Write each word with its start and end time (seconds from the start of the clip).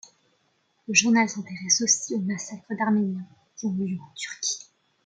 Le 0.87 0.95
journal 0.95 1.29
s'intéresse 1.29 1.83
aussi 1.83 2.15
aux 2.15 2.21
massacres 2.21 2.65
d'Arméniens 2.75 3.27
qui 3.55 3.67
ont 3.67 3.73
lieu 3.73 3.99
en 4.01 4.11
Turquie. 4.15 4.65